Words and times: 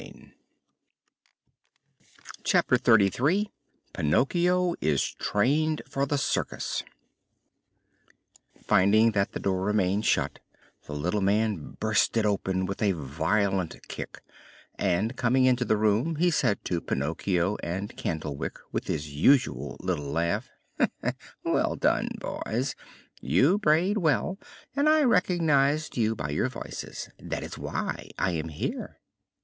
CHAPTER 2.43 2.77
XXXIII 2.83 3.51
PINOCCHIO 3.93 4.73
IS 4.81 5.03
TRAINED 5.19 5.83
FOR 5.87 6.07
THE 6.07 6.17
CIRCUS 6.17 6.81
Finding 8.63 9.11
that 9.11 9.33
the 9.33 9.39
door 9.39 9.61
remained 9.61 10.07
shut 10.07 10.39
the 10.87 10.95
little 10.95 11.21
man 11.21 11.77
burst 11.79 12.17
it 12.17 12.25
open 12.25 12.65
with 12.65 12.81
a 12.81 12.93
violent 12.93 13.87
kick 13.87 14.23
and, 14.73 15.15
coming 15.15 15.45
into 15.45 15.63
the 15.65 15.77
room, 15.77 16.15
he 16.15 16.31
said 16.31 16.65
to 16.65 16.81
Pinocchio 16.81 17.57
and 17.61 17.95
Candlewick 17.95 18.57
with 18.71 18.87
his 18.87 19.13
usual 19.13 19.77
little 19.81 20.09
laugh: 20.11 20.49
"Well 21.43 21.75
done, 21.75 22.09
boys! 22.19 22.73
You 23.21 23.59
brayed 23.59 23.99
well, 23.99 24.39
and 24.75 24.89
I 24.89 25.03
recognized 25.03 25.95
you 25.95 26.15
by 26.15 26.29
your 26.31 26.49
voices. 26.49 27.07
That 27.19 27.43
is 27.43 27.59
why 27.59 28.09
I 28.17 28.31
am 28.31 28.49
here." 28.49 28.97